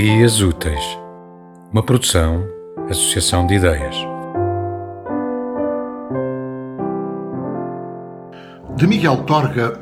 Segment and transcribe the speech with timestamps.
[0.00, 0.96] Dias Úteis,
[1.72, 2.46] uma produção,
[2.88, 3.96] associação de ideias.
[8.76, 9.80] De Miguel Torga,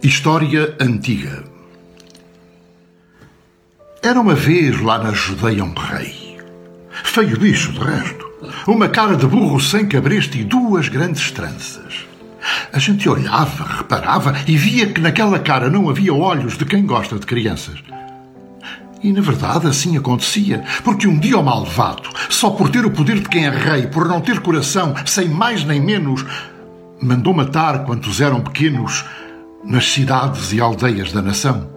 [0.00, 1.42] História Antiga.
[4.00, 6.38] Era uma vez lá na Judeia um rei.
[7.02, 8.30] Feio bicho, de resto.
[8.68, 12.06] Uma cara de burro sem cabresto e duas grandes tranças.
[12.72, 17.18] A gente olhava, reparava e via que naquela cara não havia olhos de quem gosta
[17.18, 17.82] de crianças.
[19.06, 23.20] E na verdade assim acontecia, porque um dia o malvado, só por ter o poder
[23.20, 26.26] de quem é rei, por não ter coração, sem mais nem menos,
[27.00, 29.04] mandou matar quantos eram pequenos
[29.64, 31.70] nas cidades e aldeias da nação.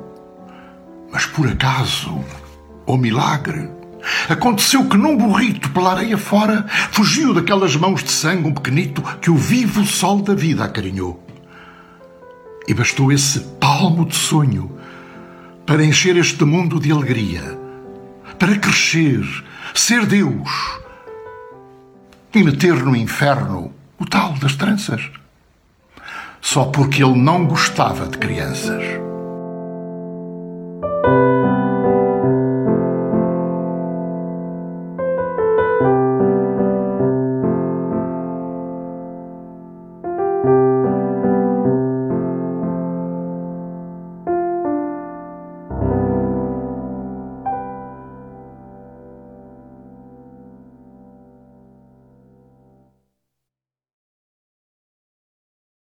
[1.12, 2.20] Mas por acaso,
[2.88, 3.70] ou milagre,
[4.28, 9.30] aconteceu que num burrito pela areia fora fugiu daquelas mãos de sangue um pequenito que
[9.30, 11.24] o vivo sol da vida acarinhou.
[12.68, 14.80] E bastou esse palmo de sonho
[15.70, 17.44] para encher este mundo de alegria,
[18.40, 19.24] para crescer,
[19.72, 20.50] ser Deus
[22.34, 25.12] e meter no inferno o tal das tranças.
[26.42, 28.82] Só porque ele não gostava de crianças.